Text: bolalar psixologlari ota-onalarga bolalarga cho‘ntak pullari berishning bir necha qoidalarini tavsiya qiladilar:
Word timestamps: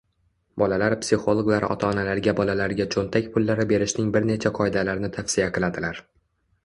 bolalar 0.61 0.93
psixologlari 1.01 1.69
ota-onalarga 1.75 2.33
bolalarga 2.41 2.87
cho‘ntak 2.95 3.29
pullari 3.35 3.67
berishning 3.73 4.09
bir 4.17 4.27
necha 4.31 4.53
qoidalarini 4.61 5.13
tavsiya 5.19 5.51
qiladilar: 5.59 6.03